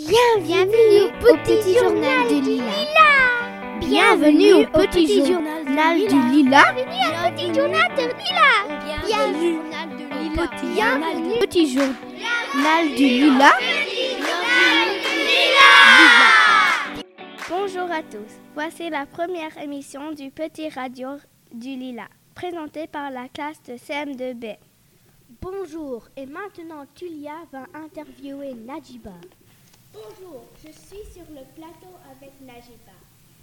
[0.00, 2.70] Bienvenue au petit journal du Lila.
[3.80, 6.72] Bienvenue au petit journal du Lila.
[6.72, 8.48] Bienvenue au petit journal du Lila.
[9.04, 9.58] Bienvenue
[11.34, 13.50] au petit journal du Lila.
[17.48, 18.38] Bonjour à tous.
[18.54, 21.08] Voici la première émission du Petit Radio
[21.52, 22.06] du Lila,
[22.36, 24.58] présentée par la classe de CM2B.
[25.42, 29.14] Bonjour, et maintenant Tulia va interviewer Najiba.
[29.98, 32.92] Bonjour, je suis sur le plateau avec Najiba.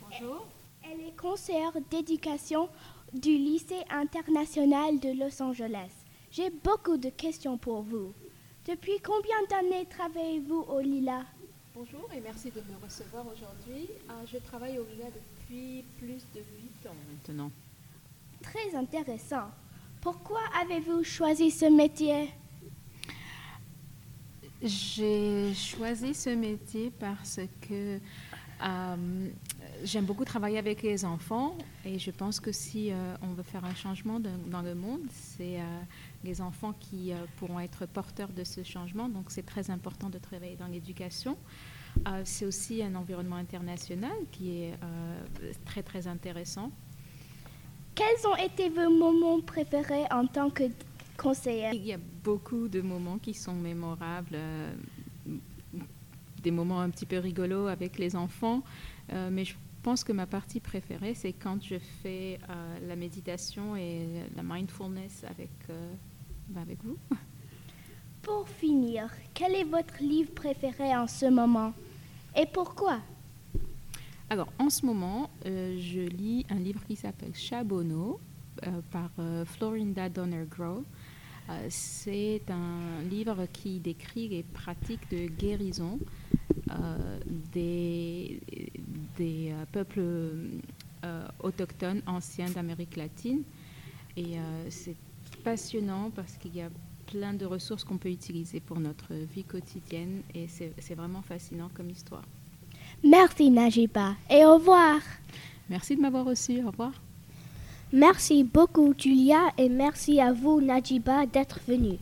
[0.02, 0.46] Bonjour.
[0.84, 2.70] Elle est conseillère d'éducation
[3.14, 5.92] du lycée international de Los Angeles.
[6.32, 8.14] J'ai beaucoup de questions pour vous.
[8.66, 11.24] Depuis combien d'années travaillez-vous au Lila?
[11.74, 13.90] Bonjour et merci de me recevoir aujourd'hui.
[14.08, 16.40] Ah, je travaille au Lila depuis plus de
[16.84, 17.52] 8 ans maintenant.
[18.42, 19.50] Très intéressant.
[20.02, 22.30] Pourquoi avez-vous choisi ce métier?
[24.62, 28.00] J'ai choisi ce métier parce que
[28.64, 29.30] euh,
[29.84, 33.66] j'aime beaucoup travailler avec les enfants et je pense que si euh, on veut faire
[33.66, 35.64] un changement de- dans le monde, c'est euh,
[36.24, 39.10] les enfants qui pourront être porteurs de ce changement.
[39.10, 41.38] Donc c'est très important de travailler dans l'éducation.
[42.26, 44.74] C'est aussi un environnement international qui est
[45.64, 46.70] très très intéressant.
[47.94, 50.64] Quels ont été vos moments préférés en tant que
[51.18, 51.74] conseillère?
[51.74, 54.74] Il y a beaucoup de moments qui sont mémorables, euh,
[56.42, 58.64] des moments un petit peu rigolos avec les enfants,
[59.14, 63.76] euh, mais je pense que ma partie préférée, c'est quand je fais euh, la méditation
[63.76, 65.52] et la mindfulness avec,
[66.50, 66.98] bah, avec vous.
[68.24, 71.74] Pour finir, quel est votre livre préféré en ce moment
[72.36, 73.00] Et pourquoi?
[74.32, 78.20] Alors, en ce moment, euh, je lis un livre qui s'appelle Chabono
[78.66, 80.80] euh, par euh, Florinda Donner Grow.
[80.80, 81.05] Euh,
[81.70, 86.00] c'est un livre qui décrit les pratiques de guérison
[86.72, 87.20] euh,
[87.54, 88.42] des,
[89.18, 90.02] des euh, peuples
[91.06, 93.44] euh, autochtones anciens d'Amérique latine.
[94.18, 94.96] Et euh, c'est
[95.44, 96.70] passionnant parce qu'il y a
[97.06, 101.70] plein de ressources qu'on peut utiliser pour notre vie quotidienne et c'est c'est vraiment fascinant
[101.74, 102.24] comme histoire.
[103.04, 105.00] Merci Najiba et au revoir.
[105.70, 106.64] Merci de m'avoir reçu.
[106.64, 107.05] Au revoir.
[107.94, 111.98] Merci beaucoup Julia et merci à vous Najiba d'être venu.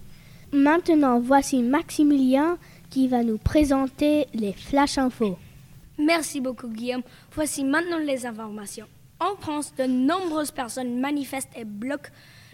[0.51, 2.57] Maintenant, voici Maximilien
[2.89, 5.37] qui va nous présenter les flash infos.
[5.97, 7.03] Merci beaucoup Guillaume.
[7.33, 8.87] Voici maintenant les informations.
[9.19, 12.11] En France, de nombreuses personnes manifestent et bloquent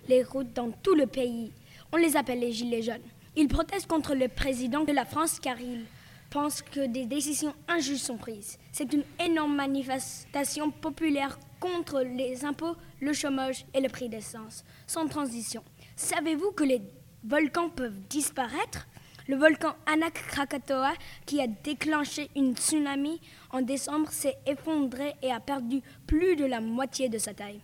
[0.07, 1.51] les routes dans tout le pays.
[1.93, 2.97] On les appelle les Gilets jaunes.
[3.35, 5.85] Ils protestent contre le président de la France car ils
[6.29, 8.57] pensent que des décisions injustes sont prises.
[8.71, 14.63] C'est une énorme manifestation populaire contre les impôts, le chômage et le prix d'essence.
[14.87, 15.63] Sans transition.
[15.95, 16.81] Savez-vous que les
[17.23, 18.87] volcans peuvent disparaître?
[19.27, 20.93] Le volcan Anak Krakatoa,
[21.27, 26.61] qui a déclenché une tsunami en décembre, s'est effondré et a perdu plus de la
[26.61, 27.61] moitié de sa taille.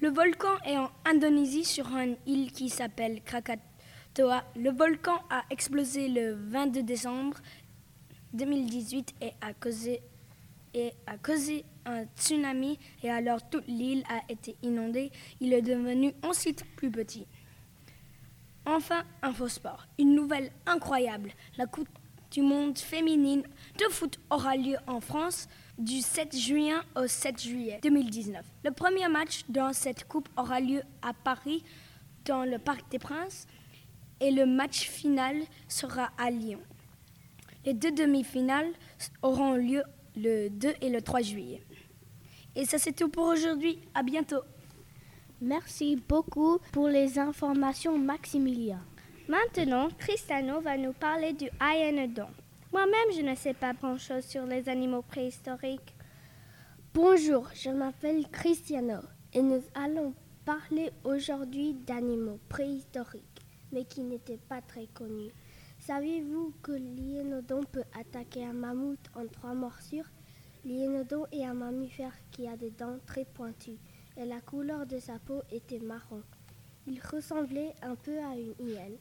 [0.00, 4.44] Le volcan est en Indonésie sur une île qui s'appelle Krakatoa.
[4.56, 7.36] Le volcan a explosé le 22 décembre
[8.34, 10.02] 2018 et a causé,
[10.74, 15.10] et a causé un tsunami et alors toute l'île a été inondée.
[15.40, 17.26] Il est devenu ensuite plus petit.
[18.66, 19.86] Enfin, un faux sport.
[19.98, 21.32] Une nouvelle incroyable.
[21.58, 21.88] La Coupe
[22.30, 23.42] du monde féminine
[23.78, 28.44] de foot aura lieu en France du 7 juin au 7 juillet 2019.
[28.64, 31.62] Le premier match dans cette coupe aura lieu à Paris,
[32.24, 33.46] dans le Parc des Princes,
[34.20, 35.36] et le match final
[35.68, 36.60] sera à Lyon.
[37.64, 38.72] Les deux demi-finales
[39.22, 39.82] auront lieu
[40.16, 41.62] le 2 et le 3 juillet.
[42.54, 43.78] Et ça c'est tout pour aujourd'hui.
[43.94, 44.42] À bientôt.
[45.40, 48.80] Merci beaucoup pour les informations Maximilien.
[49.28, 52.28] Maintenant, Cristiano va nous parler du Ayenodon.
[52.72, 55.94] Moi-même, je ne sais pas grand-chose sur les animaux préhistoriques.
[56.92, 59.00] Bonjour, je m'appelle Cristiano
[59.32, 60.12] et nous allons
[60.44, 63.40] parler aujourd'hui d'animaux préhistoriques,
[63.72, 65.32] mais qui n'étaient pas très connus.
[65.86, 70.08] Saviez-vous que l'hyénodon peut attaquer un mammouth en trois morsures?
[70.64, 73.76] L'hyénodon est un mammifère qui a des dents très pointues
[74.16, 76.22] et la couleur de sa peau était marron.
[76.86, 78.96] Il ressemblait un peu à une hyène.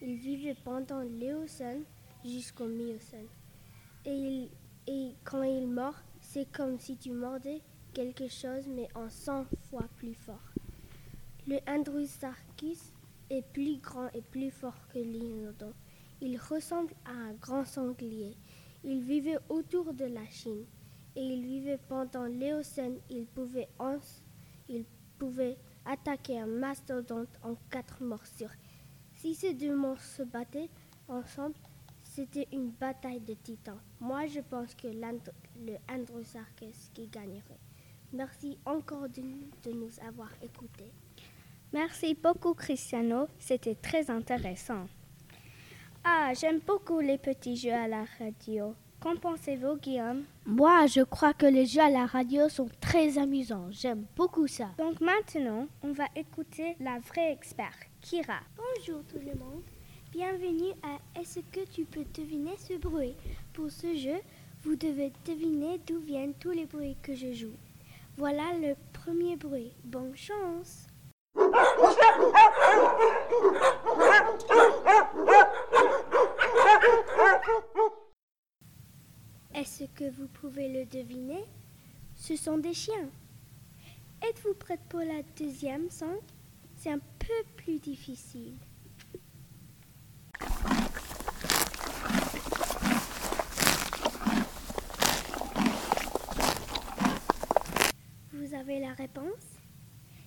[0.00, 1.84] Il vivait pendant l'Éocène
[2.24, 3.28] jusqu'au Miocène.
[4.06, 4.48] Et,
[5.24, 7.60] quand il mord, c'est comme si tu mordais
[7.92, 10.54] quelque chose mais en 100 fois plus fort.
[11.46, 12.94] Le Andrewsarchus
[13.28, 15.74] est plus grand et plus fort que l'Hyénodon.
[16.20, 18.36] Il ressemble à un grand sanglier.
[18.82, 20.64] Il vivait autour de la Chine
[21.16, 22.98] et il vivait pendant l'Éocène.
[23.08, 23.68] Il pouvait,
[25.86, 28.54] attaquer un mastodonte en quatre morsures.
[29.14, 30.70] Si ces deux monstres se battaient
[31.08, 31.56] ensemble,
[32.04, 33.80] C'était une bataille de titans.
[33.98, 37.58] Moi, je pense que le Androsarchus qui gagnerait.
[38.12, 40.92] Merci encore de nous avoir écoutés.
[41.72, 43.26] Merci beaucoup, Cristiano.
[43.40, 44.86] C'était très intéressant.
[46.06, 48.74] Ah, j'aime beaucoup les petits jeux à la radio.
[49.00, 50.24] Qu'en pensez-vous, Guillaume?
[50.44, 53.68] Moi, je crois que les jeux à la radio sont très amusants.
[53.70, 54.68] J'aime beaucoup ça.
[54.76, 58.40] Donc maintenant, on va écouter la vraie experte, Kira.
[58.54, 59.62] Bonjour tout le monde.
[60.12, 63.14] Bienvenue à Est-ce que tu peux deviner ce bruit?
[63.54, 64.20] Pour ce jeu,
[64.62, 67.56] vous devez deviner d'où viennent tous les bruits que je joue.
[68.18, 69.72] Voilà le premier bruit.
[69.84, 70.86] Bonne chance
[79.54, 81.44] Est-ce que vous pouvez le deviner?
[82.16, 83.08] Ce sont des chiens.
[84.22, 86.18] Êtes-vous prête pour la deuxième son
[86.76, 88.56] C'est un peu plus difficile.
[98.32, 99.58] Vous avez la réponse?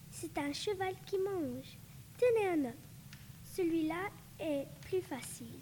[0.09, 1.77] C'est un cheval qui mange.
[2.17, 2.77] Tenez un autre.
[3.55, 4.09] Celui-là
[4.39, 5.59] est plus facile.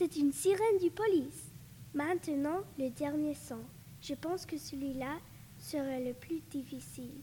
[0.00, 1.52] C'est une sirène du police.
[1.92, 3.58] Maintenant, le dernier son.
[4.00, 5.18] Je pense que celui-là
[5.58, 7.20] serait le plus difficile.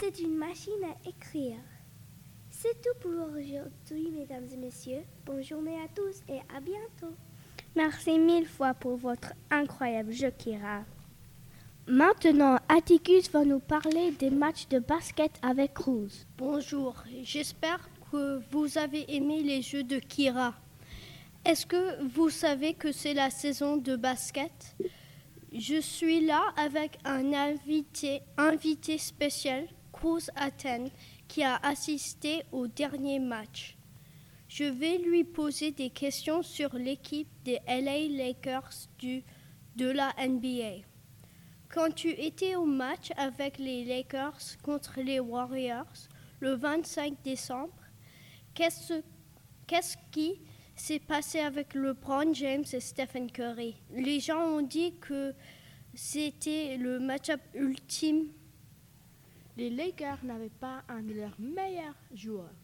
[0.00, 1.58] C'est une machine à écrire.
[2.50, 5.04] C'est tout pour aujourd'hui, mesdames et messieurs.
[5.24, 7.14] Bonne journée à tous et à bientôt.
[7.76, 10.82] Merci mille fois pour votre incroyable jeu, Kira.
[11.86, 16.26] Maintenant, Atticus va nous parler des matchs de basket avec Cruz.
[16.36, 20.54] Bonjour, j'espère que vous avez aimé les jeux de Kira.
[21.44, 24.76] Est-ce que vous savez que c'est la saison de basket?
[25.52, 30.90] Je suis là avec un invité, invité spécial, Cruz Athènes,
[31.28, 33.76] qui a assisté au dernier match.
[34.48, 38.88] Je vais lui poser des questions sur l'équipe des LA Lakers
[39.76, 40.84] de la NBA.
[41.68, 46.08] Quand tu étais au match avec les Lakers contre les Warriors
[46.40, 47.74] le 25 décembre,
[48.56, 50.40] Qu'est-ce, qui
[50.74, 53.76] s'est passé avec LeBron James et Stephen Curry?
[53.90, 55.34] Les gens ont dit que
[55.92, 58.28] c'était le match-up ultime.
[59.58, 62.54] Les Lakers n'avaient pas un de leurs meilleurs joueurs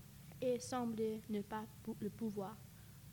[0.41, 1.67] et semblaient ne pas
[2.01, 2.57] le pouvoir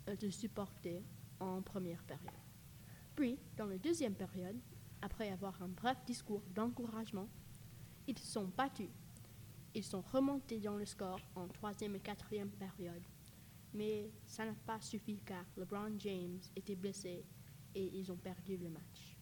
[0.08, 1.04] euh, de supporter
[1.42, 2.32] en première période.
[3.14, 4.58] Puis, dans la deuxième période,
[5.02, 7.28] après avoir un bref discours d'encouragement,
[8.08, 8.88] ils sont battus
[9.74, 13.04] ils sont remontés dans le score en troisième et quatrième période.
[13.74, 17.26] Mais ça n'a pas suffi car LeBron James était blessé
[17.76, 19.16] et ils ont perdu le match.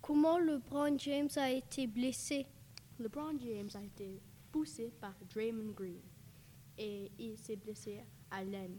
[0.00, 2.46] Comment LeBron James a été blessé?
[2.98, 4.22] LeBron James a été
[4.52, 6.02] poussé par Draymond Green
[6.78, 8.78] et il s'est blessé à l'aine.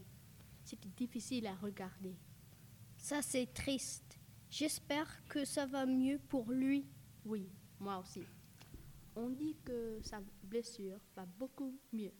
[0.64, 2.16] C'était difficile à regarder.
[2.96, 4.18] Ça, c'est triste.
[4.50, 6.86] J'espère que ça va mieux pour lui.
[7.24, 7.48] Oui,
[7.78, 8.24] moi aussi.
[9.20, 12.12] On dit que sa blessure va beaucoup mieux.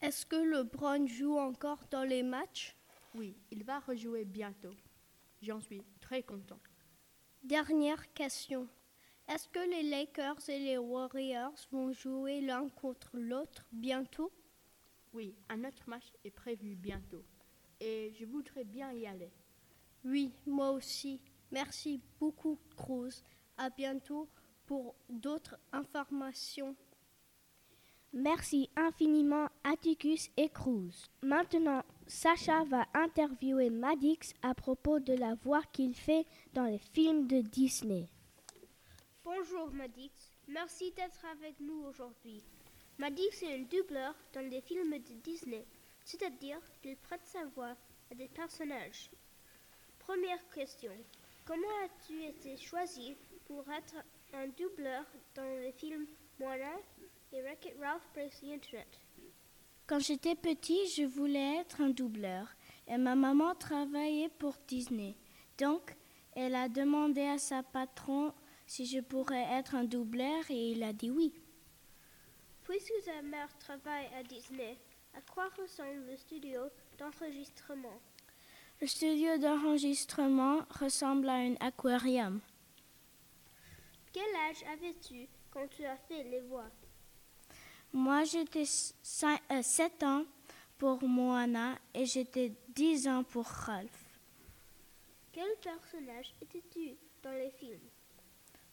[0.00, 2.76] Est-ce que LeBron joue encore dans les matchs?
[3.16, 4.70] Oui, il va rejouer bientôt.
[5.42, 6.60] J'en suis très content.
[7.42, 8.68] Dernière question.
[9.26, 14.30] Est-ce que les Lakers et les Warriors vont jouer l'un contre l'autre bientôt?
[15.12, 17.24] Oui, un autre match est prévu bientôt.
[17.80, 19.32] Et je voudrais bien y aller.
[20.04, 21.20] Oui, moi aussi.
[21.50, 23.24] Merci beaucoup, Cruz.
[23.56, 24.28] À bientôt
[24.66, 26.74] pour d'autres informations.
[28.12, 31.08] Merci infiniment Atticus et Cruz.
[31.22, 37.26] Maintenant, Sacha va interviewer Madix à propos de la voix qu'il fait dans les films
[37.26, 38.06] de Disney.
[39.24, 40.10] Bonjour Madix,
[40.48, 42.42] merci d'être avec nous aujourd'hui.
[42.98, 45.66] Madix est un doubleur dans les films de Disney,
[46.04, 47.76] c'est-à-dire qu'il prête sa voix
[48.10, 49.10] à des personnages.
[49.98, 50.92] Première question,
[51.44, 53.96] comment as-tu été choisi pour être
[54.36, 56.06] un doubleur dans les films
[56.38, 56.76] Moana
[57.32, 59.00] et Wreck-It Ralph Breaks the Internet.
[59.86, 62.48] Quand j'étais petit, je voulais être un doubleur
[62.86, 65.14] et ma maman travaillait pour Disney.
[65.58, 65.96] Donc,
[66.34, 68.34] elle a demandé à sa patron
[68.66, 71.32] si je pourrais être un doubleur et il a dit oui.
[72.64, 74.76] Puisque ta mère travaille à Disney,
[75.14, 76.62] à quoi ressemble le studio
[76.98, 78.00] d'enregistrement?
[78.80, 82.40] Le studio d'enregistrement ressemble à un aquarium.
[84.16, 86.70] Quel âge avais-tu quand tu as fait les voix?
[87.92, 90.24] Moi, j'étais 7 euh, ans
[90.78, 94.18] pour Moana et j'étais 10 ans pour Ralph.
[95.32, 97.90] Quel personnage étais-tu dans les films?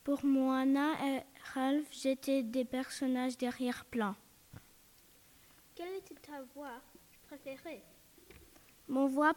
[0.05, 1.23] Pour Moana et
[1.53, 4.15] Ralph, j'étais des personnages derrière-plan.
[5.75, 6.79] Quelle était ta voix
[7.27, 7.83] préférée?
[8.87, 9.33] Mon voix,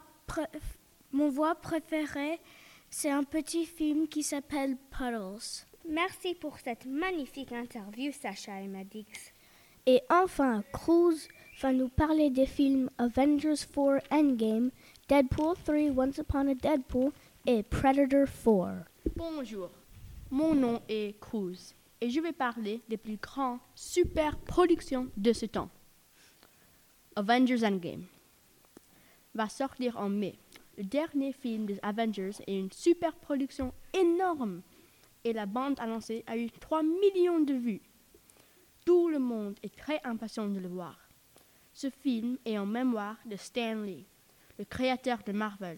[1.11, 2.39] Mon voix préférée,
[2.89, 5.67] c'est un petit film qui s'appelle Puddles.
[5.89, 9.31] Merci pour cette magnifique interview, Sacha et Madix.
[9.85, 11.15] Et enfin, Cruz
[11.61, 14.71] va nous parler des films Avengers 4 Endgame,
[15.07, 17.13] Deadpool 3 Once Upon a Deadpool
[17.45, 18.83] et Predator 4.
[19.15, 19.69] Bonjour,
[20.29, 25.45] mon nom est Cruz et je vais parler des plus grandes super productions de ce
[25.45, 25.69] temps.
[27.15, 28.03] Avengers Endgame
[29.33, 30.35] va sortir en mai.
[30.77, 34.61] Le dernier film des Avengers est une super production énorme
[35.27, 37.81] et la bande annoncée a eu 3 millions de vues.
[38.85, 40.97] Tout le monde est très impatient de le voir.
[41.73, 44.05] Ce film est en mémoire de Stan Lee,
[44.57, 45.77] le créateur de Marvel.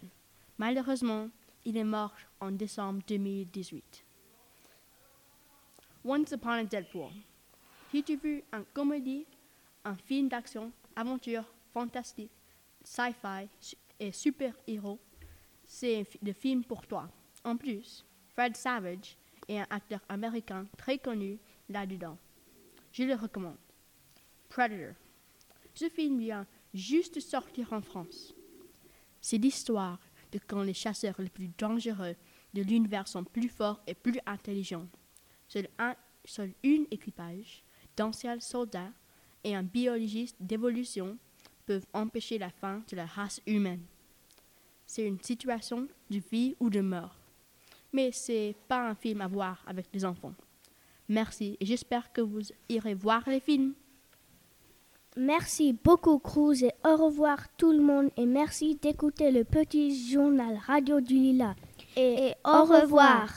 [0.56, 1.28] Malheureusement,
[1.64, 4.04] il est mort en décembre 2018.
[6.04, 7.10] Once Upon a Deadpool.
[7.90, 9.26] Si tu veux une comédie,
[9.84, 12.30] un film d'action, aventure, fantastique,
[12.84, 13.48] sci-fi
[13.98, 15.00] et super-héros,
[15.66, 17.10] c'est le film pour toi.
[17.44, 19.16] En plus, Fred Savage
[19.50, 21.38] est un acteur américain très connu
[21.68, 22.16] là-dedans.
[22.92, 23.58] Je le recommande.
[24.48, 24.94] Predator.
[25.74, 28.34] Ce film vient juste de sortir en France.
[29.20, 29.98] C'est l'histoire
[30.32, 32.16] de quand les chasseurs les plus dangereux
[32.54, 34.88] de l'univers sont plus forts et plus intelligents.
[35.48, 37.62] Seul un seul une équipage
[37.96, 38.92] d'anciens soldats
[39.44, 41.18] et un biologiste d'évolution
[41.66, 43.84] peuvent empêcher la fin de la race humaine.
[44.86, 47.19] C'est une situation de vie ou de mort.
[47.92, 50.34] Mais c'est pas un film à voir avec les enfants.
[51.08, 53.74] Merci et j'espère que vous irez voir les films.
[55.16, 60.56] Merci beaucoup Cruz et au revoir tout le monde et merci d'écouter le petit journal
[60.66, 61.56] Radio du Lila.
[61.96, 63.28] Et, au, revoir.